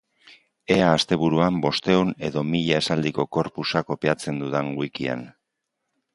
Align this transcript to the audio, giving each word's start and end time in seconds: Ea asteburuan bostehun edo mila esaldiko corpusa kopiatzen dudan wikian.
Ea 0.75 0.85
asteburuan 0.93 1.59
bostehun 1.65 2.13
edo 2.29 2.43
mila 2.55 2.81
esaldiko 2.85 3.27
corpusa 3.39 3.85
kopiatzen 3.93 4.43
dudan 4.47 4.75
wikian. 4.83 5.25